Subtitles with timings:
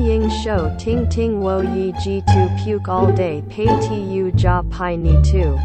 [0.00, 5.56] 迎收听听我一 G to puke all day pay tu ja pi ni tu。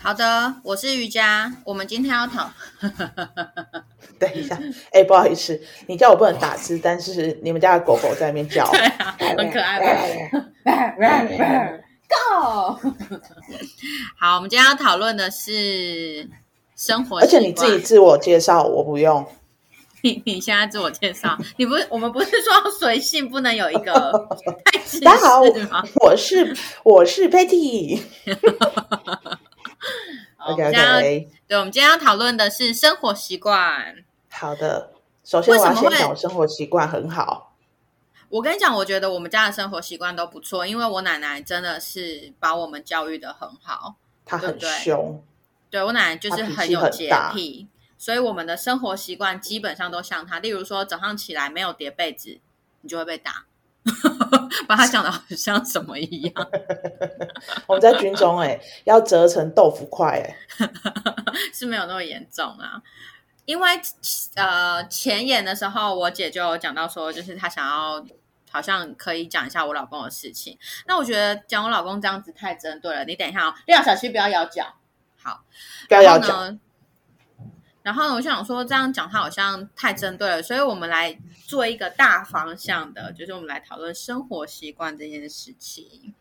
[0.00, 1.52] 好的，我是瑜伽。
[1.64, 2.50] 我们今天要讨，
[4.18, 4.58] 等一下，
[4.92, 9.86] 哎、不好意思，你叫我不能打字，但是你们家的狗狗在那边叫， 对啊，很可爱吧
[12.12, 12.78] ？Go！
[14.18, 16.28] 好，我们今天要讨论的是
[16.76, 19.26] 生活而且你自己自我介绍，我不用。
[20.02, 24.28] 你 你现在自我介绍， 你不是我们不是说随性，不能有一个
[24.64, 25.14] 太自大
[25.70, 25.82] 吗？
[26.02, 28.00] 我是我是 Patty。
[30.44, 33.94] 我 OK 们今天要 OK，对，我们今天要讨论的是生活习惯。
[34.28, 34.90] 好的。
[35.24, 37.51] 首先我要为什么会先讲，我生活习惯很好。
[38.32, 43.96] 我跟你讲，我觉得我们家的生活习惯都不错，因为我奶奶真的是把我们教育的很好。
[44.24, 45.22] 她很凶，
[45.68, 50.38] 对我奶奶就是很有洁癖，所以我们的生活习惯基本上都像她。
[50.38, 52.40] 例如说，早上起来没有叠被子，
[52.80, 53.44] 你就会被打。
[54.66, 56.50] 把她讲的好像什么一样，
[57.68, 60.36] 我们在军中哎、要折成豆腐块哎、
[61.52, 62.80] 是没有那么严重啊。
[63.44, 63.68] 因为
[64.36, 68.02] 呃前演的时候，我姐就有讲到说，就是她想要
[68.52, 70.56] 好像可以讲一下我老公的事情。
[70.86, 73.04] 那我觉得讲我老公这样子太针对了。
[73.06, 74.74] 你等一下哦，六小区不要咬脚。
[75.20, 75.44] 好，
[75.88, 76.54] 不要咬脚。
[77.82, 86.14] 然后我就想说这样讲他好像太针对了，所以我们来做一个大方向的，就是我们来讨论生活习惯这件事情。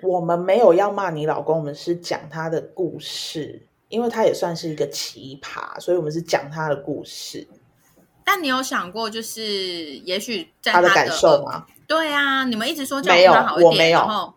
[0.00, 7.48] 我们没有要骂你老公，我们是讲他的故事，因为他也算是一个奇葩，所以我们是讲他的故事，
[8.24, 9.42] 但你有想过，就是
[9.98, 11.66] 也许在的他的感受吗？
[11.86, 14.34] 对啊，你们一直说叫他好一点，我没有然后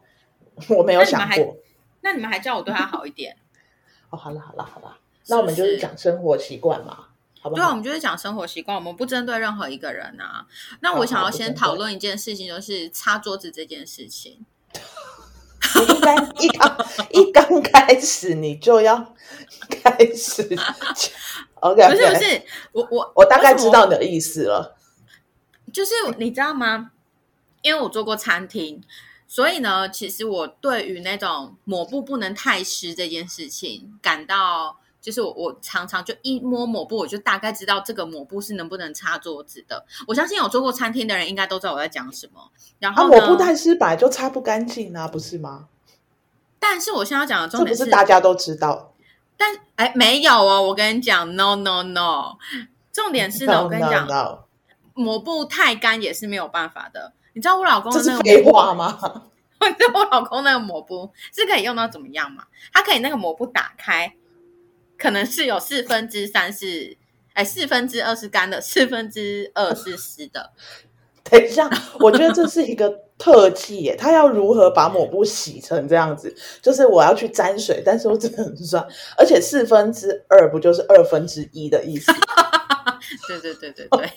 [0.70, 1.58] 我没有想过。
[2.02, 3.36] 那你们还叫我对他好一点，
[4.10, 4.98] 哦，好了好了好了，
[5.28, 7.08] 那我们就是是讲生活习惯嘛，
[7.42, 7.76] 好不对啊，我好？
[7.76, 10.46] 们就是讲生活习惯，我们不针对任何一个人啊。
[10.82, 14.46] 那好我想要先讨论一件事情，就是擦桌子这件事情。
[15.78, 19.14] 你应该一刚 一刚开始你就要
[19.70, 20.48] 开始
[21.72, 22.42] ，OK，不是不是，
[22.74, 24.76] 我我我大概知道你的意思了。
[25.74, 26.92] 就是你知道吗？
[27.62, 28.82] 因为我做过餐厅，
[29.28, 39.84] 所以呢，其实我对于那种抹布不能太湿这件事情感到，就是我我常常就一摸抹布，我就大概知道这个抹布是能不能擦桌子的。
[40.08, 42.52] 我相信有做过餐厅的人应该都知道我在讲什么。
[42.80, 45.68] 然啊，后呢，抹布太湿本来就擦不干净啊，不是吗？
[46.60, 48.94] 但是我现在要讲的重点是大家都知道。
[49.38, 52.38] 但哎没有哦，我跟你讲，no no no，
[52.92, 54.08] 重点是呢，我跟你讲
[54.94, 57.14] 抹布太干也是没有办法的。
[57.34, 58.98] 你知道我老公那个抹布话吗？
[59.60, 62.46] 你知道我老公那个抹布是可以用到怎么样吗？
[62.72, 64.16] 它可以那个抹布打开，
[64.98, 66.98] 可能是有四分之三是，
[67.34, 70.54] 哎，四分之二是干的，四分之二是湿的。
[71.30, 71.70] 等一下，
[72.00, 73.96] 我觉得这是一个特技耶。
[73.96, 76.34] 他要如何把抹布洗成这样子？
[76.62, 78.86] 就是我要去沾水，但是我只能算，
[79.18, 82.12] 而且四分之二不就是二分之一的意思？
[83.28, 84.10] 对对对对对，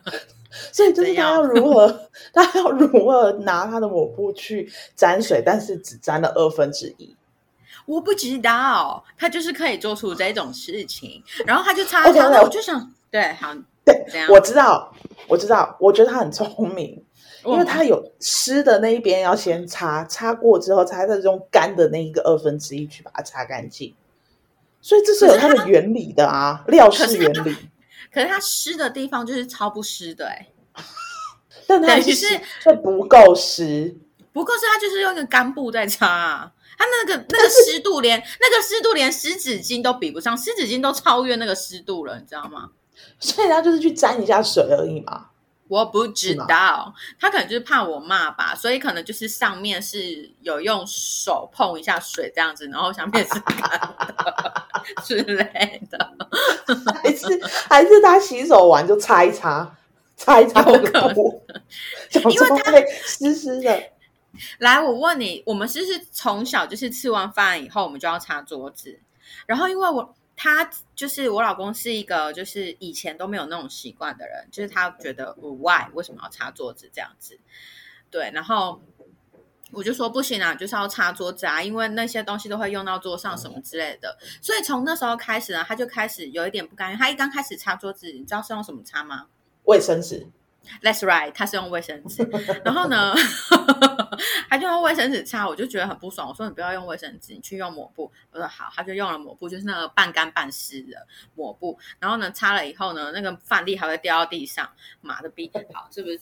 [0.72, 7.14] 所以就是他要如何，他要如何拿他的抹布去沾水，但是只沾了二分之一。
[7.86, 13.54] 我不知道，他就是可以做出这种事情，然后他就擦擦，OK，我就想，对，好，
[14.10, 14.92] 对，我知道，
[15.26, 17.04] 我知道，我觉得他很聪明，
[17.44, 23.94] 因为我他有湿的那一边要先擦，擦过之后，才再用干的那一个二分之一去把它擦干净。
[24.80, 27.56] 所以这是有它的原理的啊，料是事原理。
[28.14, 30.48] 可是它湿的地方就是超不湿的、哎，
[31.66, 33.94] 但它是等于是就不够湿，
[34.32, 42.70] 不够湿，它就是用一个干布在擦、啊，它那个那个湿度连那个湿度连湿纸巾都比不上，湿纸巾都超越那个湿度了，你知道吗？
[43.18, 45.26] 所以他就是去沾一下水而已嘛。
[45.68, 54.54] 我不知道，他可能就是怕我骂吧，所以可能就是上面是有用手碰一下水这样子，然后下面是干的
[55.04, 56.16] 之类的。
[57.02, 57.26] 还是
[57.68, 59.76] 还是他洗手完就擦一擦，
[60.16, 61.42] 擦一擦那有可个布，
[62.08, 63.82] 想因为说会湿湿的。
[64.60, 68.98] 来，我问你，我们是不是从小就是吃完饭以后，我们就要擦桌子？
[69.44, 77.40] 然后因为我他就是我老公是一个就是以前都没有那种习惯的人，就是他觉得 why 为什么要擦桌子这样子？
[78.08, 78.80] 对，然后
[79.72, 84.16] 我就说不行啊，就是要擦桌子啊，因为那些东西都会用到桌上什么之类的。
[84.40, 86.98] 所以从那时候开始呢，他就开始有一点不甘愿。
[86.98, 89.26] 他一刚开始擦桌子，你知道是用什么擦吗？
[89.64, 90.28] 卫生纸
[90.82, 92.22] That's right，他是用卫生纸，
[92.64, 93.14] 然后呢，
[94.48, 96.28] 他就用卫生纸擦，我就觉得很不爽。
[96.28, 98.10] 我说你不要用卫生纸，你去用抹布。
[98.30, 101.78] 我说好，他就用了抹布，就是那个半干半湿的抹布。
[101.98, 104.68] 然后呢，擦了以后呢，那个饭粒还会掉到地上，
[105.00, 106.18] 妈的逼，好是不是？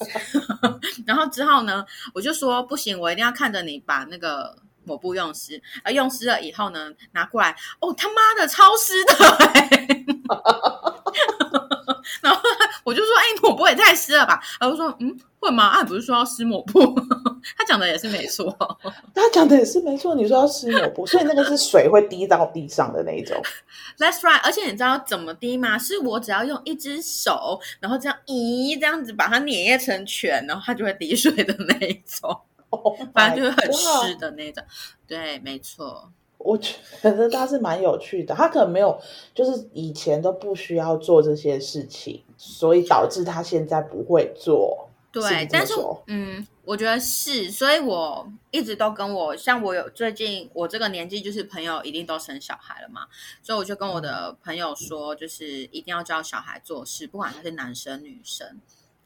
[1.06, 1.84] 然后之后呢，
[2.14, 9.14] 我就说不行，我一定要看着你把那个抹布用湿，而用湿了以后呢，拿过来，哦他妈的超湿的、
[12.20, 12.40] 然后
[12.84, 14.40] 我就说，哎、抹布也太湿了吧？
[14.60, 15.64] 然后我说，嗯，会吗？
[15.66, 16.80] 啊，你不是说要湿抹布？
[17.56, 18.50] 他讲的也是没错。
[19.14, 23.40] 他讲的也是没错，你说要湿抹布，所以那个是水会滴到地上的那一种。
[23.98, 25.78] That's right，而且你知道怎么滴吗？
[25.78, 34.64] 是我只要用一只手，然后这样咦这样子把它碾压成拳，然后它就会滴水的那一种， Oh 反正就是很湿的那种。
[35.06, 36.10] 对，没错。
[36.46, 38.96] 我觉得他是蛮有趣的，他可能没有，
[39.34, 44.88] 就是以前都不需要做这些事情，所以导致他现在不会做。
[45.12, 45.72] 对，但是
[46.08, 53.06] 嗯，我觉得是，所以我一直都跟我像我有最近我这个年纪，就是朋友一定都生小孩了嘛，
[53.42, 58.60] 所以我就跟我的朋友说，就是一定要教小孩做事，不管他是男生女生，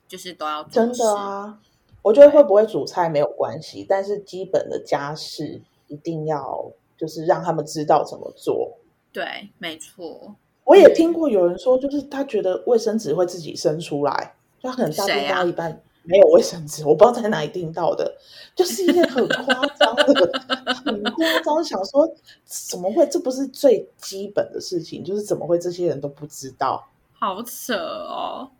[0.08, 0.92] 就是都要做真。
[0.92, 1.60] 的啊，
[2.02, 8.76] 我觉得会不会煮菜没有关系，但是基本的家事一定要就是让他们知道怎么做。
[9.10, 10.34] 对，没错。
[10.64, 18.14] 我也听过有人说，就是他觉得卫生纸会自己生出来，就他可能大谁啊便到一半没有卫生纸，我不知道在哪里听到的，
[18.54, 20.04] 就是一件很夸张的，
[20.84, 21.64] 很夸张。
[21.64, 22.06] 想说
[22.44, 23.06] 怎么会？
[23.06, 26.86] 这不是最基本的事情，就是怎么会这些人都不知道？
[27.18, 28.50] 好扯哦！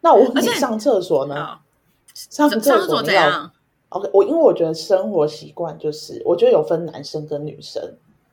[0.00, 1.58] 那我问你，上厕所呢？
[2.14, 3.52] 上上厕所怎样？
[3.90, 7.82] OK，我因为我觉得生活习惯就是，我觉得有分男生跟女生，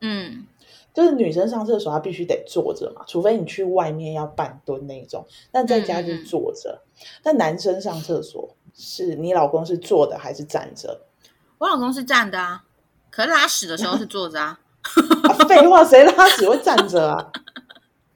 [0.02, 0.46] 嗯，
[0.94, 6.82] 就是女生上厕所她必须得坐着嘛，除非你去外面要半蹲那种，但在家就坐着。
[7.24, 11.02] 但男生上厕所是你老公是坐的还是站着？
[11.58, 12.64] 我老公是站的啊，
[13.10, 14.60] 可是拉屎的时候是坐着啊。
[15.24, 17.32] 啊、废话，谁拉屎会站着啊？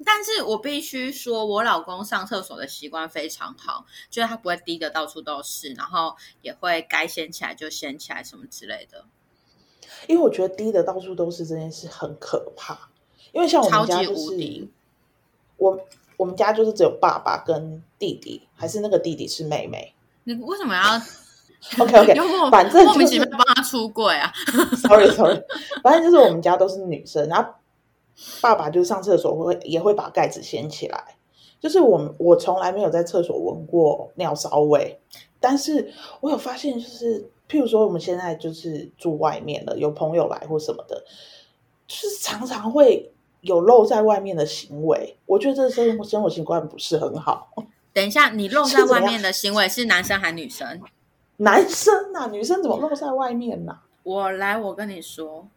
[0.06, 9.06] 但是我必须说，我老公上厕所的习惯非常好，就是他不会滴的到处都是，然后也会该掀起来就掀起来什么之类的，
[10.08, 12.90] 因为我觉得滴的到处都是这件事很可怕。
[13.32, 14.68] 因为像我们家就是。
[15.58, 15.78] 我
[16.16, 19.94] 我们家就是只有爸爸跟弟弟，还是那个弟弟是妹妹。
[20.24, 20.82] 你为什么要
[21.84, 22.16] OK OK，
[22.50, 24.32] 反正就是莫名其妙帮他出柜啊？
[24.88, 25.38] sorry sorry，
[25.84, 27.54] 反正就是我们家都是女生，然后
[28.42, 31.16] 爸爸就上厕所会也会把盖子掀起来，
[31.60, 35.00] 就是我我从来没有在厕所闻过尿骚味，
[35.40, 41.04] 但是我有发现，就是譬如说我们现在就是住外面了，有朋友来或什么的，
[41.88, 43.12] 就是常常会
[43.42, 47.52] 有露在外面的行为，我觉得这生活生活习惯不是很好。
[47.92, 50.82] 等一下，你露在外面的行为是男生还女生？
[51.38, 55.48] 男生呐、女生怎么露在外面呐、我来，我跟你说，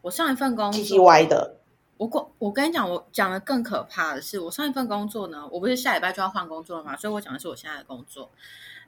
[0.00, 1.56] 我上一份工作唧唧歪的，
[1.98, 8.30] 我过我跟你讲，我讲的更可怕的是，我上一份工作呢，我不是下礼拜就要换工作了嘛，所以我讲的是我现在的工作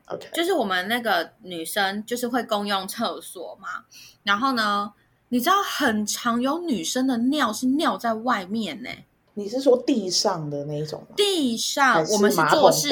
[0.06, 3.84] ，OK，就是我们那个女生就是会共用厕所嘛，
[4.22, 4.92] 然后呢，
[5.28, 8.90] 你知道很常有女生的尿是尿在外面呢、
[9.34, 11.14] 你是说地上的那一种吗？
[11.16, 12.90] 地上我们是马坐式，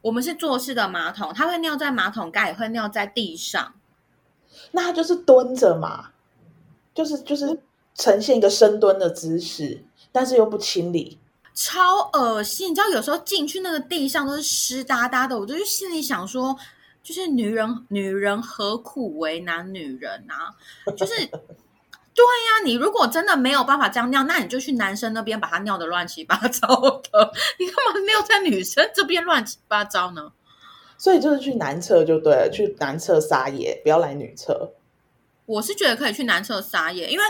[0.00, 3.74] 我们是坐式的马桶，它会尿在马桶盖，也会尿在地上。
[4.72, 6.10] 那他就是蹲着嘛，
[6.94, 7.60] 就是就是
[7.96, 11.18] 呈现一个深蹲的姿势，但是又不清理。
[11.54, 12.70] 超恶心！
[12.70, 16.54] 你知道有时候进去那个地上都是湿哒哒的，我就是心里想说，
[17.02, 20.52] 就是女人女人何苦为难女人啊？
[20.94, 21.14] 就是
[22.16, 26.66] 对呀、你如果真的没有办法这样尿，那你就去男生那边把它尿的乱七八糟
[27.10, 30.32] 的， 你干嘛尿在女生这边乱七八糟呢？
[30.98, 34.72] 所以就是去男厕就对了，去男厕撒野，不要来女厕。
[35.44, 37.24] 我是觉得可以去男厕撒野，因为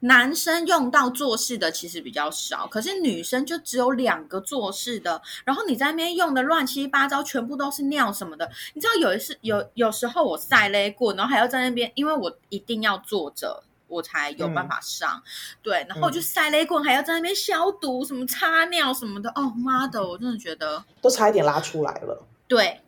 [0.00, 8.50] 男生用到做事的其实比较少，可是女生就只有两个做事的，然后你在那边用的乱七八糟，全部都是尿什么的。
[8.74, 13.62] 你知道有一次有有时候我晒勒过，然后还要在那边，因为我一定要坐着。
[13.90, 15.20] 我才有办法上，
[15.64, 19.28] 对，然后我就塞勒棍，还要在那边消毒，什么擦尿什么的。
[19.30, 22.24] 哦妈的，我真的觉得，都差一点拉出来了。
[22.46, 22.80] 对，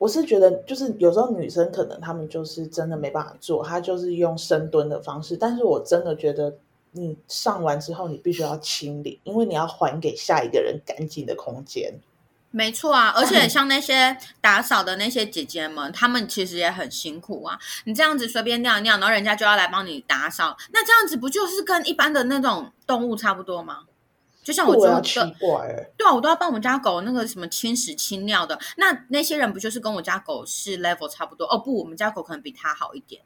[0.00, 5.36] 我是觉得，就是有时候女生可能她们就是真的没办法做，她就是用深蹲的方式。
[5.36, 6.56] 但是我真的觉得，
[6.92, 11.92] 你上完之后，你必须要清理，因为你要还给下一个人干净的空间。
[12.50, 17.58] 没错啊，而且像那些打扫的那些姐姐们，她们其实也很辛苦啊。
[17.84, 23.80] 你这样子随便尿一尿，然后人家就要来帮你打扫，那这样子不就是跟一般的那种动物差不多吗？
[24.42, 25.00] 就像我做的，
[25.96, 28.58] 对啊我都要帮我们家狗那个什么清屎清尿的。
[28.76, 31.46] 那那些人不就是跟我家狗是 level 差不多？
[31.46, 33.22] 哦不，我们家狗可能比他好一点，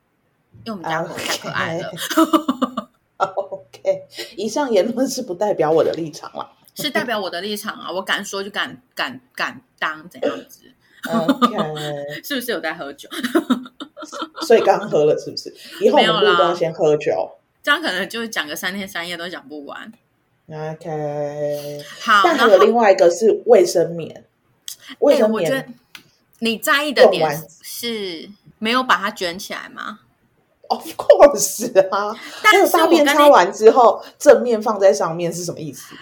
[0.64, 1.92] 因为我们家狗太可爱了。
[3.16, 4.02] OK，
[4.36, 6.50] 以上言论是不代表我的立场啦。
[6.74, 10.64] 是代表我的立场啊，我敢说就敢敢敢当怎样子
[11.08, 11.56] ？OK，
[12.24, 13.08] 是不是有在喝酒？
[14.42, 15.54] 所以刚喝了是不是？
[15.80, 17.38] 以后我没有啦们录都要先喝酒。
[17.62, 19.92] 这样可能就是讲个三天三夜都讲不完。
[20.46, 24.24] OK，好，但还有另外一个是卫生棉，
[24.98, 25.74] 卫哎、生棉
[26.40, 30.00] 你在意的点是没有把它卷起来吗
[30.68, 35.94] ？，Of course 啊，但是大便擦完之后正面放在上面是什么意思？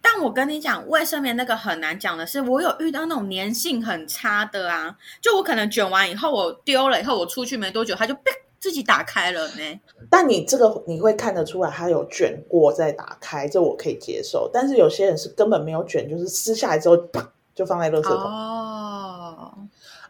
[0.00, 8.22] 但我跟你讲，卫生棉那个很难讲的是，我有遇到那种粘性很差的啊，就我可能卷完以后，我丢了以后，我出去没多久，它就啪
[8.60, 9.80] 自己打开了呢。
[10.10, 14.50] 但你这个你会看得出来，它有卷过再打开，这我可以接受。
[14.52, 18.14] 但是有些人是根本没有卷，就是撕下来之后，啪就放在垃圾桶。
[18.14, 19.52] 哦，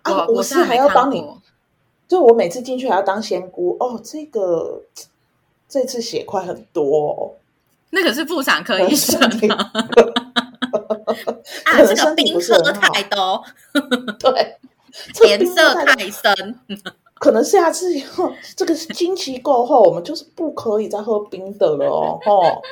[0.03, 1.25] 啊，我是还要看帮你，
[2.07, 4.01] 就我每次进去还要当仙姑哦。
[4.03, 4.83] 这个
[5.69, 7.35] 这次血块很多、哦，
[7.91, 9.73] 那可是妇产科医生啊，
[11.65, 13.45] 啊，这个冰喝太多，
[14.21, 14.57] 对，
[15.13, 16.61] 这 颜色太深。
[17.19, 22.19] 可能下次以后 这个经期过后，我们就是不可以再喝冰的了哦。
[22.27, 22.63] 哦，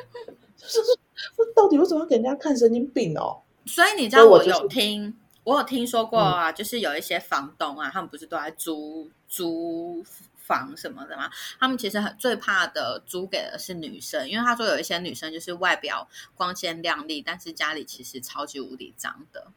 [0.57, 0.99] 就是
[1.37, 3.39] 这到底为什么要给人家看神经病哦？
[3.67, 10.05] 所以你知道我所以我就是有听，我有听说过啊，就是有一些房东啊，他们不是都在租租
[10.37, 11.29] 房什么的吗？
[11.59, 19.49] 他们其实很最怕的租给的是女生，因为他说有一些女生就是外表光鲜亮丽，但是家里其实超级无敌脏的。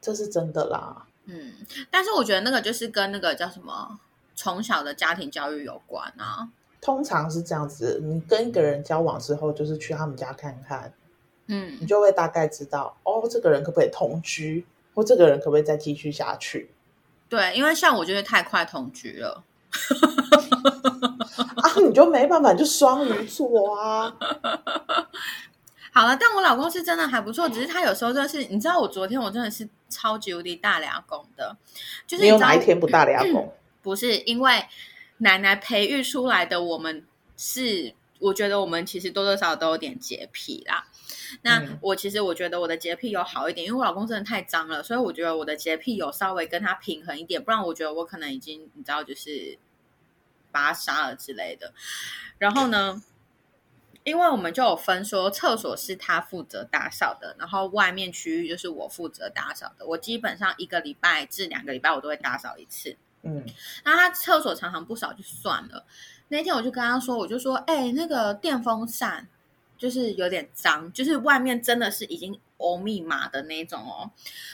[0.00, 1.06] 这是真的啦。
[1.24, 1.54] 嗯，
[1.90, 3.98] 但是我觉得那个就是跟那个叫什么
[4.38, 6.48] 从小的家庭教育有关啊。
[6.80, 10.92] 通常是这样子，你跟一个人交往之后，就是去他们家看看，
[11.48, 14.64] 嗯你，就会大概知道哦，这个人可不可以同居，
[14.94, 16.70] 或这个人可不可以再继续下去
[17.28, 19.42] 对，因为像我就是太快同居了。
[21.60, 21.74] 啊？
[21.84, 24.14] 你就没办法，就双鱼座啊。
[25.92, 31.56] 好了，但我老公是真的还不错，只是他有时候就是，你知道，我昨天我真的是超级无敌大俩公的，
[32.06, 33.52] 就是你有哪一天不大俩公？
[33.88, 34.66] 不是因为
[35.16, 37.06] 奶奶培育出来的，我们
[37.38, 40.86] 是我觉得我们其实多多少少都有点洁癖啦。
[41.40, 49.58] 那嗯我其实我觉得我的洁癖有好一点，因为我老公真的太脏了，所以我觉得我的洁癖有稍微跟他平衡一点，不然我觉得我可能已经你知道就是
[50.52, 51.72] 把他杀了之类的。
[52.36, 53.02] 然后呢，
[54.04, 59.86] 因为我们就有分说，厕所是他负责打扫的，然后外面区域就是我负责打扫的。
[59.86, 62.96] 我基本上一个礼拜至两个礼拜我都会打扫一次。
[63.22, 63.44] 嗯，
[63.84, 65.84] 那他厕所常常不少就算了，
[66.28, 69.26] 那天我就跟他说，我就说，哎、那个电风扇
[69.76, 74.10] 就是有点脏，就是外面真的是已经欧密码的那种哦。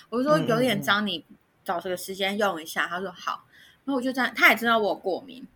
[0.09, 1.25] 我就说有点脏，你
[1.65, 2.87] 找这个时间用一下。
[2.87, 3.45] 他说好，
[3.85, 5.47] 然后我就这样，他也知道我过敏，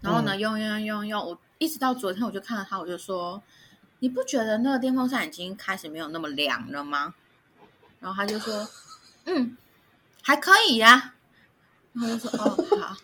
[0.00, 3.42] 然后呢，用用用用，我一直到昨天我就看到他，我就说，
[4.00, 7.14] 你不觉得那个电风扇已经开始没有那么凉了吗？
[8.00, 8.68] 然后他就说，
[9.24, 9.56] 嗯，
[10.22, 11.14] 还可以呀、
[11.94, 12.96] 然后我就说哦好，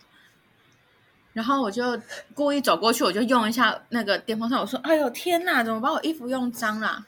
[1.33, 2.01] 然后我就
[2.35, 7.05] 故意走过去，我就用一下那个电风扇，我说哎呦天哪，怎么把我衣服用脏了？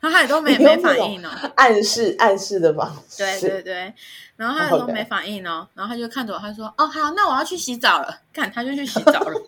[0.00, 3.18] 然后他也都没没反应哦，暗示暗示的方式。
[3.18, 3.94] 对对对，
[4.36, 9.40] 然后他也都没反应哦，然后他就看着我，他说哦好，那我要去洗澡了，看他就去洗澡了，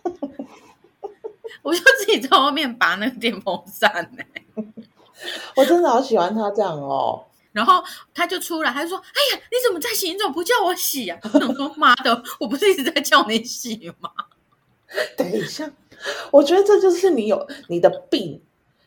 [1.63, 4.23] 我就自己在后面拔那个电风扇呢、
[5.55, 7.25] 我真的好喜欢他这样哦。
[7.53, 7.81] 然后
[8.13, 10.11] 他就出来，他就说：“哎呀，你怎么在洗？
[10.11, 14.09] 你怎么不叫我洗呀、啊？”我想说：“妈的，我不是一直在叫你洗吗
[15.15, 15.71] 等一下，
[16.31, 18.41] 我觉得这就是你有你的病，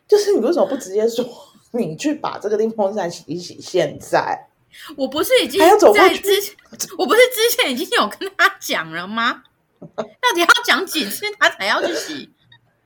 [0.07, 1.25] 就是你为什么不直接说
[1.71, 3.59] 你去把这个电风扇洗一洗？
[3.61, 4.49] 现在？”
[4.95, 5.59] 我不是已经
[5.95, 6.55] 在之前，
[6.99, 9.43] 我不是之前已经有跟他讲了吗？
[9.97, 12.31] 到底要讲几次他才要去洗？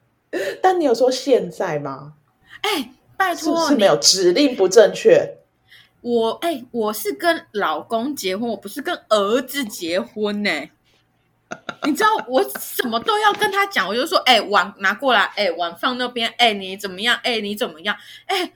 [0.62, 2.12] 但你有说现在吗？
[2.62, 5.38] 哎，拜托你是没有指令不正确？
[6.02, 10.50] 我哎，我是跟老公结婚，我不是跟儿子结婚呢、
[11.84, 17.18] 你知道我什么都要跟他讲，我就说，哎、碗拿过来，哎、碗放那边，哎、你怎么样？
[17.22, 17.96] 哎、你怎么样？
[18.26, 18.52] 哎、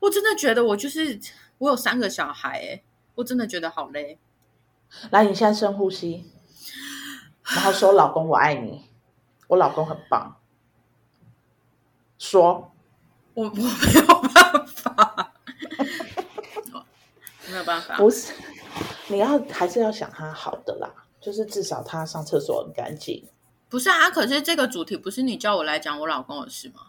[0.00, 1.18] 我真的觉得我就是
[1.58, 2.82] 我有三个小孩、哎，
[3.14, 4.18] 我真的觉得好累。
[5.10, 6.30] 来，你现在深呼吸，
[7.44, 8.84] 然后说：“老公，我爱你，
[9.48, 10.36] 我老公很棒。”
[12.18, 12.72] 说
[13.34, 15.21] 我我没有办法，
[17.52, 17.96] 没有办法。
[17.96, 18.32] 不是，
[19.08, 20.88] 你要还是要想他好的啦，
[21.20, 23.24] 就是至少他上厕所很干净。
[23.68, 26.86] 不是啊，可是这个主题不是你叫我来讲我老公的事吗？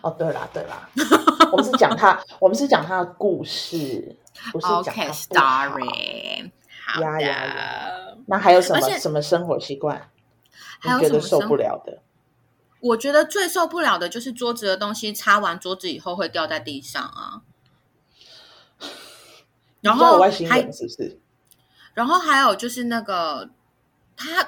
[0.00, 0.88] 哦，对啦，对啦，
[1.52, 4.16] 我们是讲他，我们是讲他的故事，
[4.52, 5.84] 不是讲他不
[6.84, 8.14] 好的呀。
[8.26, 10.10] 那还有什么什么生活习惯？
[10.84, 11.98] 你还有觉得受什么生不了的？
[12.80, 17.42] 我觉得最受不了的就是桌子的东西擦完桌子以后会掉在地上啊。
[19.82, 21.20] 然后外星还人是不是？
[21.92, 23.50] 然后还有就是那个
[24.16, 24.42] 他，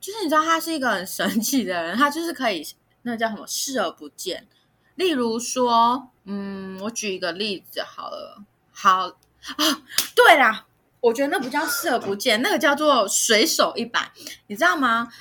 [0.00, 2.66] 就是你知道他是一个很神奇的人，他就是可以
[3.02, 4.46] 那叫什么视而不见。
[4.94, 9.08] 例如说，嗯，我举一个例子好了，好
[9.56, 9.82] 啊，
[10.14, 10.64] 对啦，
[11.00, 14.10] 我觉得那不叫视而不见，那个叫做随手一摆，
[14.46, 15.12] 你知道吗？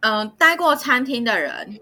[0.00, 1.80] 嗯、待过餐厅的人，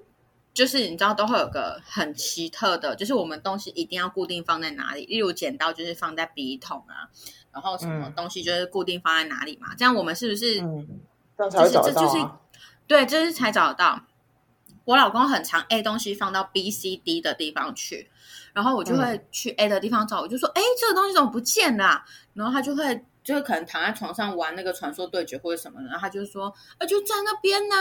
[0.55, 7.11] 就是你知道都会有个很奇特的，就是我们东西一定要固定放在哪里，例如剪刀就是放在笔筒啊，
[7.53, 11.01] 然后什么嗯东西就是固定放在哪里嘛，这样我们是不是、嗯，
[11.37, 12.41] 这样才会找得到这就是啊。
[12.87, 14.07] 对，这是才找得到。
[14.85, 18.11] 我老公很常 A 东西放到 B、C、D 的地方去，
[18.53, 27.75] 然后我就会去 A 的地方找，我就说：“哎、这个东西怎么不见了啊、然后他就会就是可能躺在床上玩那个传说对决或者什么的，然后他就说：“啊，就在那边呢、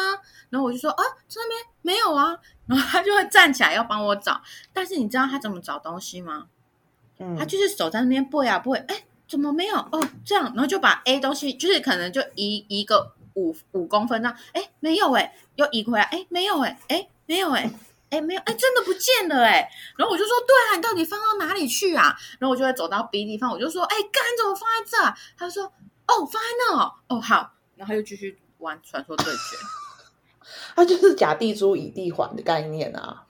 [0.49, 1.65] 然后我就说：“啊，在那边？
[1.81, 2.35] 没有啊。”
[2.65, 6.47] 然后他就会站起来要帮我找，但是你知道他怎么找东西吗？
[7.19, 7.35] 嗯。
[7.37, 9.75] 他就是手在那边拨呀拨，哎，怎么没有？
[9.75, 17.69] 哦，这样，然后就把 A 东西，就是可能就移一个五五公分这样，哎，没有哎，又移回来，哎，没有哎，哎，没有哎，
[18.13, 19.67] 哎，没有，哎，真的不见了哎。
[19.97, 22.15] 然后我就说，对啊，你到底放到哪里去啊？
[22.39, 25.17] 然后我就会走到 B 地方，我就说，哎，干怎么放在这啊？
[25.35, 29.57] 他就说，哦，放在那哦，哦好，然后他就继续玩传说对决。
[30.75, 33.23] 他就是假地租以地还的概念啊。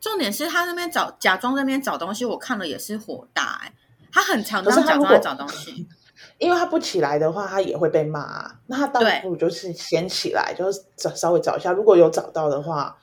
[0.00, 3.72] 重点是他那边找假装那边找东西，我看了也是火大哎、
[4.12, 5.86] 他很常是假装在找东西。
[6.38, 8.54] 因为他不起来的话，他也会被骂、啊。
[8.66, 11.72] 那他倒对不如就是先起来，就是找稍微找一下。
[11.72, 12.96] 如果有找到的话，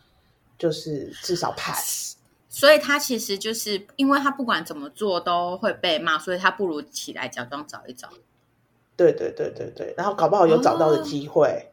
[0.60, 2.18] 就是至少 pass。
[2.48, 8.10] 所以他其实就是因为他不管怎么做都会被骂，所以他不如起来假装找一找。
[8.98, 11.72] 对对对对对，然后搞不好有找到的机会，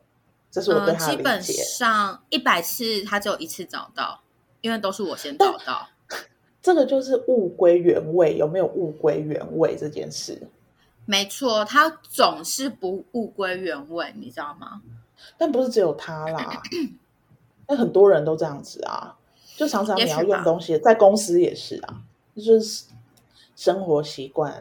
[0.51, 1.43] 这是我对嗯，他的基本。
[1.43, 4.23] 上一百次他只有一次找到，
[4.61, 5.89] 因为都是我先找到。
[6.63, 10.47] 这个就是物归原位，有没有物归原位这件事？
[11.05, 14.83] 没错，他总是不物归原位，你知道吗？
[15.39, 16.63] 但不是只有他啦，
[17.69, 19.17] 那很多人都这样子啊。
[19.57, 22.03] 就常常你要用东西，在公司也是啊，
[22.37, 22.85] 就是
[23.57, 24.53] 生活习惯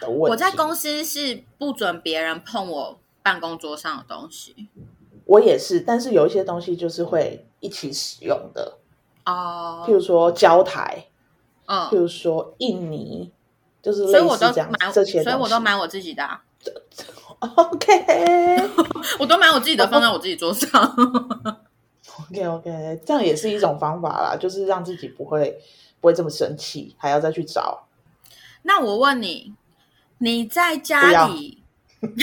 [0.00, 0.30] 的问题。
[0.30, 4.68] 我在公司是不准别人碰我办公桌上的东西
[5.26, 8.78] 我也是，但是有一些东西就是会一起使用的，
[9.26, 9.92] 哦譬。
[9.92, 11.06] 如说胶台，
[11.66, 13.30] 嗯譬嗯，如说印泥，
[13.80, 16.42] 就是所以我都买，这些，所以 我都买我自己的、啊
[17.38, 18.68] ，OK
[19.20, 21.61] 我都买我自己的，放在我自己桌上。
[22.20, 25.58] OK OK，这样也是一种方法啦，就是让自己不会
[26.00, 27.86] 不会这么生气，还要再去找。
[28.62, 29.54] 那我问你，
[30.18, 31.62] 你在家要里，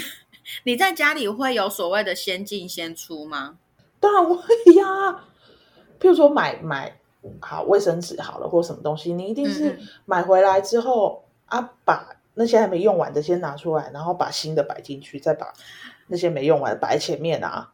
[0.63, 3.57] 你在家里会有所谓的先进先出吗？
[3.99, 4.35] 当然会
[4.75, 5.23] 呀，
[5.99, 6.99] 譬如说买买
[7.41, 15.51] 好卫生纸好了，或什么东西，你一定是买回来之后啊，把那些还没用完的先拿出来，然后把新的摆进去，再把
[16.07, 17.73] 那些没用完的摆在前面啊。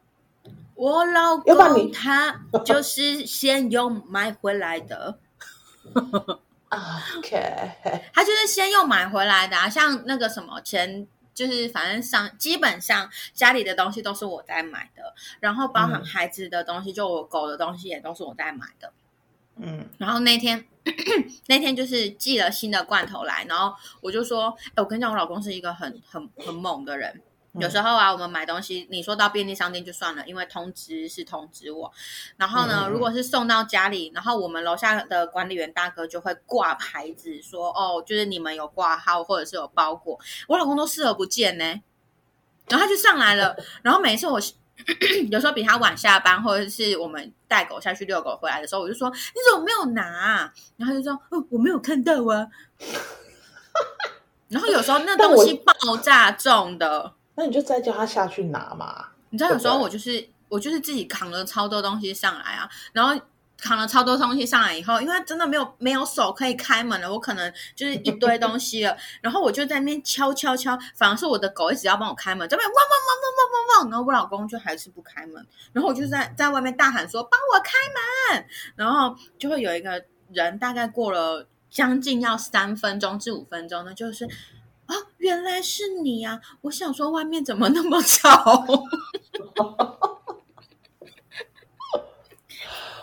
[0.75, 5.19] 我老公他就是先用买回来的，
[6.69, 7.71] 啊 OK，
[8.13, 11.07] 他就是先用买回来的、啊，像那个什么钱。
[11.35, 18.93] 就是反正上基本上家里的东西都是我在买的，然后包含嗯孩子的东西，就我狗的东西也都是我在买的。
[19.57, 20.65] 嗯然后那天
[21.47, 27.21] 那天就是寄了新的罐头来，然后我就说，哎，我跟你讲，我老公是一个很很很猛的人。
[27.55, 31.89] 嗯有时候啊，我们买东西，你说到便利商店就算了，因为通知是通知我。
[32.35, 41.63] 然后呢，如果是送到家里，然后我们楼下的管理员大哥就会挂牌子说，哦，就是你们有挂号或者是有包裹，我老公都视而不见呢。
[42.67, 44.37] 然后他就上来了，然后每一次我
[45.31, 52.47] 有时候比他晚下班，或者是我们带狗下去遛狗回来的时候，我就说你怎么没有拿啊、然后他就说哦我没有看到啊。
[54.47, 59.07] 然后有时候那东西爆炸重的，那你就再叫他下去拿嘛。
[59.29, 63.19] 你知道有时候我就是我就是自己扛了超多东西上来啊，然后
[63.57, 77.71] 扛了超多东西上来以后，因为真的没有没有手可以开门了，我可能就是一堆东西了，然后我就在那边敲敲敲，反而是我的狗一直要帮我开门，这边汪汪汪汪汪汪汪，然后我老公就还是不开门，然后我就在在外面大喊说帮我开
[78.35, 78.45] 门，
[78.75, 84.29] 然后就会有一个人大概过了将近要三分钟至五分钟呢，就是。
[84.87, 86.39] 啊，原来是你啊！
[86.61, 88.63] 我想说外面怎么那么吵？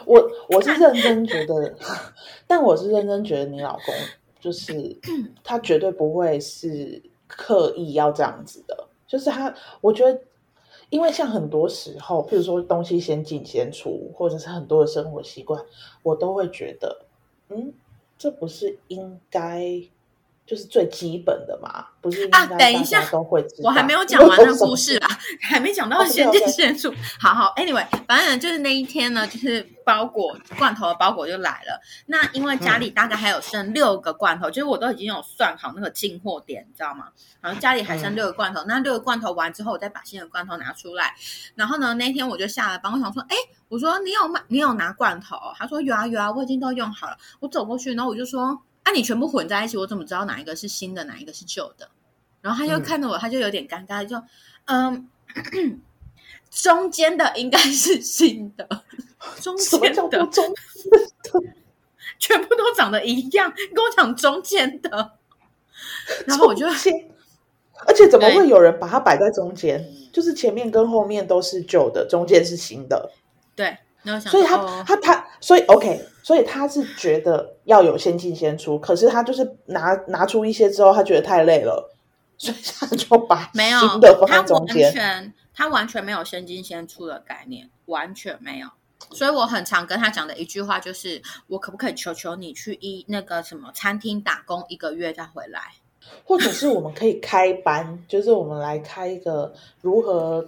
[0.04, 1.74] 我我我是认真觉得，
[2.46, 3.94] 但我是认真觉得你老公
[4.40, 4.96] 就是
[5.42, 10.20] 他绝对不会是刻意要这样子的，就是他，我觉得，
[10.90, 15.64] 因为像很多时候，譬如说东西先进先出，或者是很多的生活习惯，
[16.02, 17.06] 我都会觉得，
[17.48, 17.72] 嗯，
[18.18, 19.82] 这不是应该。
[20.44, 22.44] 就是最基本的嘛，不是啊？
[22.46, 23.42] 等一下，都会。
[23.62, 25.08] 我还没有讲完那个故事啦，
[25.40, 26.92] 还没讲到先进先出。
[27.18, 31.80] 好好，Anyway，反正就是那一天呢，就是包裹罐头的包裹就来了。
[32.06, 37.06] 那因为家里大概还有剩六个罐头，就是我都已经有算好那个进货点，你知道吗？
[37.40, 41.14] 然后家里还剩六个罐头，那六个罐头完之后，我再把新的罐头拿出来。
[41.54, 43.36] 然后呢，那天我就下了班，我想说，哎，
[43.68, 45.36] 我说你有买，你有拿罐头？
[45.56, 47.16] 他说有啊有啊，我已经都用好了。
[47.38, 48.60] 我走过去，然后我就说。
[48.84, 48.92] 啊！
[48.92, 51.88] 你全部混在一起，我怎么知道哪一个是新的，哪一个是旧的？
[52.40, 54.20] 然后他就看着我，他就有点尴尬，就
[54.64, 55.08] 嗯，
[56.50, 58.68] 中间的应该是新的，
[59.40, 60.52] 中间的中，
[62.18, 65.12] 全部都长得一样，跟我讲中间的，
[66.26, 66.92] 然后我就先，
[67.86, 69.88] 而且怎么会有人把它摆在中间？
[70.12, 73.12] 就是前面跟后面都是旧的，中间是新的，
[73.54, 73.78] 对。
[74.28, 81.92] 所以他他他，所以 OK，所以他是觉得要有先进先出，可是他就是拿拿出一些之后，他觉得太累了，
[82.38, 84.90] 所以他就把没有新的放在中间。
[84.94, 88.68] 他完全他完全没有先进先出的概念，完全没有。
[89.10, 95.60] 所以我很常跟他讲的一句话就是：我可不可以求求你去一那个什么餐厅打工一个月再回来，
[96.24, 100.46] 或者是我们可以开班，就是我们来开一个如何。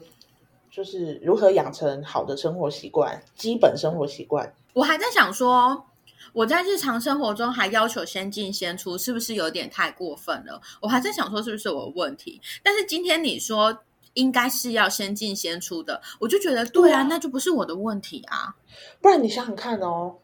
[0.75, 4.53] 就是如何养成好的生活习惯，基本生活习惯。
[4.73, 5.85] 我还在想说，
[6.33, 10.61] 我在日常生活中还要求先进先出，是不是有点太过分了？
[10.83, 12.41] 我还在想说，是不是我的问题？
[12.65, 13.79] 但是今天你说
[14.15, 18.57] 应该是要先进先出的，我就觉得对啊，那就不是我的问题啊。
[19.01, 20.17] 不然你想想看哦，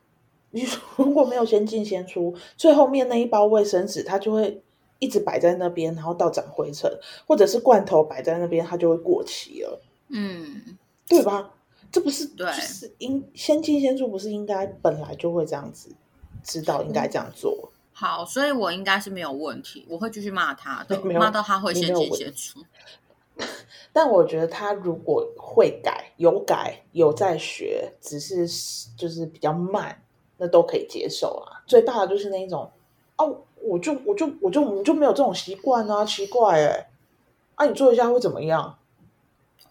[0.50, 0.66] 你
[0.98, 4.60] 如果没有先进先出，最后面那一包卫生纸它就会
[4.98, 6.90] 一直摆在那边，然后到长灰尘，
[7.28, 9.80] 或者是罐头摆在那边，它就会过期了。
[10.10, 11.50] 嗯，对吧？
[11.92, 15.90] 这不是对，是应先进先出，不是应该本来就会这样子，
[16.44, 17.70] 知道应该这样做。
[17.92, 22.60] 好，所以我应该是没有问题，我会继续骂他的， 骂到他会先进先出。
[23.92, 28.46] 但我觉得他如果会改，有改有在学，只是
[28.96, 30.02] 就是比较慢，
[30.36, 31.62] 那都可以接受啊。
[31.66, 32.70] 最大的就是那一种，
[33.16, 36.90] 哦，我就我就我就我就没有这种习惯啊，奇怪哎，
[37.56, 38.78] 啊，你做一下会怎么样？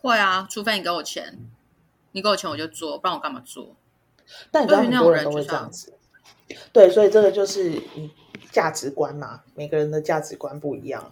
[0.02, 1.38] 会啊，除非你给我钱，
[2.12, 3.76] 你给我钱我就做，不然我干嘛做？
[4.52, 5.94] 但你知道很多人都会这样子，
[6.72, 7.82] 对，所以这个就是
[8.52, 11.12] 价值观嘛，每个人的价值观不一样。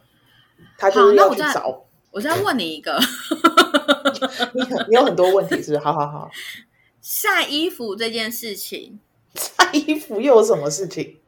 [0.77, 1.83] 他就是要去找。
[2.11, 2.97] 我再问你一个，
[4.53, 5.79] 你你有很多问题是不是？
[5.79, 6.31] 好好好，
[7.01, 8.99] 晒衣服这件事情，
[9.35, 11.19] 晒衣服又有什么事情？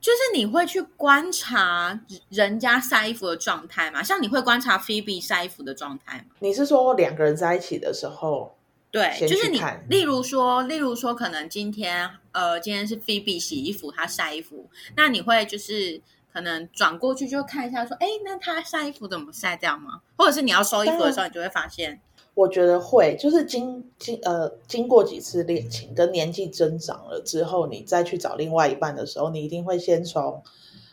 [0.00, 4.02] 就是你会去观察人家晒衣服的状态吗？
[4.02, 6.36] 像你会观察菲比晒衣服的状态吗？
[6.38, 8.56] 你是说两个人在一起的时候？
[8.90, 9.60] 对，就是你。
[9.88, 16.00] 例如说，例如说，可能今天呃，今天是菲比洗衣服，他晒衣服，那你会就是
[16.32, 20.00] 可能转过去就看一下，说，哎，那他晒衣服怎么晒这样吗？
[20.16, 22.00] 或者是你要收衣服的时候，你就会发现。
[22.34, 30.42] 我觉得会，就是经经呃经过几次恋情，跟年纪增长了之后，你再去找另外一半的时候，你一定会先从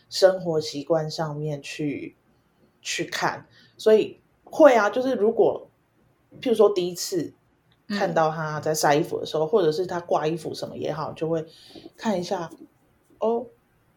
[0.09, 2.15] 生活习惯上面去
[2.81, 3.47] 去看。
[3.77, 5.69] 所以会啊，就是如果
[6.41, 7.31] 譬如说第一次
[7.87, 11.45] 看到他在晒衣服的时候，或者是他挂衣服什么也好，就会
[11.95, 12.49] 看一下
[13.19, 13.45] 哦，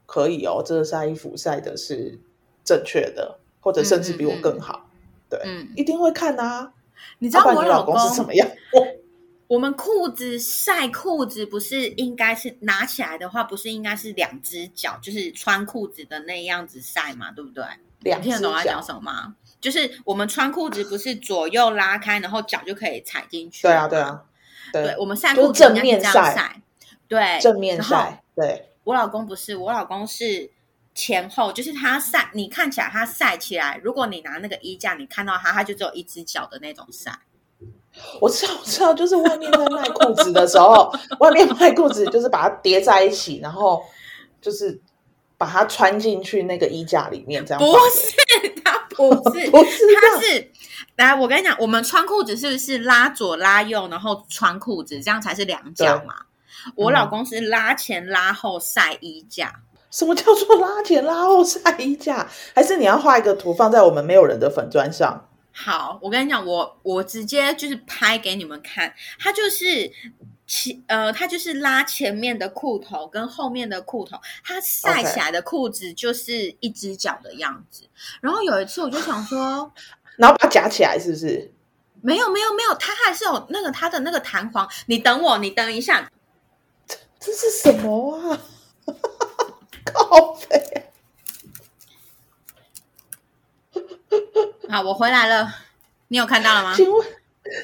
[0.07, 2.20] 可以哦，这个晒衣服晒的是
[2.62, 4.87] 正确的，或者甚至比我更好，
[5.29, 5.40] 对，
[5.74, 6.74] 一定会看啊。
[7.18, 8.48] 你知道我老公是什么样？
[8.72, 8.86] 我
[9.56, 17.64] 我们裤子晒裤子不是应该是拿起来的话，不是应该是两只脚，就是穿裤子的那样子晒嘛，对不对？
[18.00, 19.34] 两听得懂我讲什么吗？
[19.60, 23.62] 就是我们穿裤子不是左右拉开，然后脚就可以踩进去。
[23.62, 24.22] 对啊，对啊，
[24.72, 24.96] 对。
[24.98, 26.62] 我们晒裤子正面晒，
[27.08, 28.22] 对，正面晒。
[28.34, 30.50] 对，我老公不是，我老公是
[30.94, 37.18] 前后，就是它晒，你看起来它晒起来，如果你拿那个衣架，你看到它，它就只有一只脚的那种晒。
[38.20, 43.83] 我知道，我知道，就是外面在卖裤子的时候，外面卖裤子就是把它叠在一起，然后
[44.40, 44.81] 就是
[45.38, 47.61] 把它穿进去那个衣架里面，这样。
[47.61, 50.50] 不是，它不是，不是，他是
[50.96, 56.14] 来，我跟你讲，我们穿裤子是不是拉左拉右，然后穿裤子，这样才是两脚嘛？
[56.76, 59.62] 我老公是拉前拉后晒衣架。
[59.90, 62.29] 什么叫做拉前拉后晒衣架？
[62.55, 65.29] 还是你要画一个图放在我们没有人的粉砖上？
[65.53, 69.90] 好，我跟你讲，我我直接就是拍给你们看，它就是
[70.46, 77.83] 前呃，它就是拉前面的裤头跟后面的裤头，它晒起来的裤子就是一只脚的样子。
[78.20, 79.70] 然后有一次我就想说，
[80.16, 81.53] 然后把它夹起来，是不是？
[82.00, 84.66] 没有没有没有，它还是有那个它的那个弹簧。
[84.87, 86.11] 你等我，你等一下，
[87.18, 88.40] 这是什么啊？
[90.11, 90.90] 靠背，
[94.68, 95.55] 好，我回来了，
[96.09, 96.75] 你有看到了吗？
[96.75, 97.07] 请问，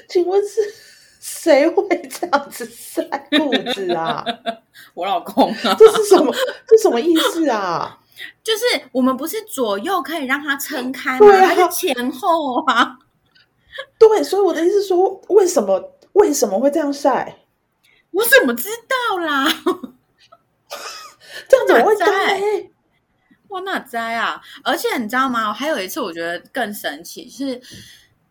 [0.09, 0.61] 请问是
[1.21, 4.25] 谁会这样子晒裤子啊？
[4.95, 6.33] 我老公啊，这是什么？
[6.69, 7.99] 这什么意思啊？
[8.45, 11.27] 就是我们不是左右可以让它撑开吗？
[11.27, 12.97] 对啊是前后啊。
[13.99, 17.41] 对，所以我的意思是说，为什么为什么会这样晒？
[18.13, 19.47] 我怎么知道啦？
[21.57, 22.71] 这样怎么会在嘞？
[23.49, 24.43] 哇，那栽啊！
[24.65, 25.53] 而且你知道吗？
[25.53, 27.61] 还有一次我觉得更神奇，就是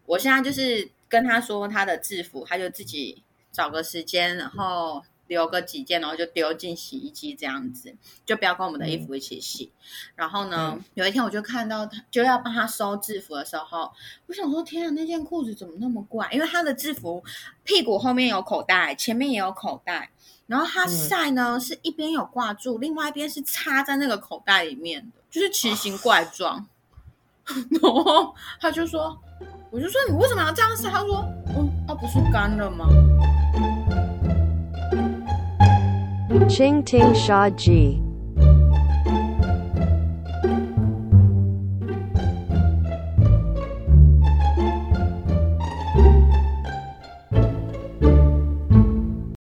[0.06, 9.72] 我现在就是跟他说他的制服，他就自己找个时间，然后留个几件，然后就丢进洗衣机这样子，就不要跟我们的衣服一起洗。
[10.16, 13.94] 然后呢，有一天我就看到他就要帮他收制服的时候，
[14.28, 16.30] 我想说天啊，那件裤子怎么那么怪？
[16.34, 17.24] 因为他的制服
[17.64, 20.12] 屁股后面有口袋，前面也有口袋。
[20.48, 26.66] 然后它晒呢，是一边有挂住，另外一边是插在那个口袋里面的，就是奇形怪状。
[27.82, 29.16] 然后他就说
[29.70, 31.24] ：“我就说你为什么要这样晒？”他说
[31.56, 32.88] ：“嗯，那、不是干了吗？”
[36.50, 38.05] Ching Ting Sha Ji.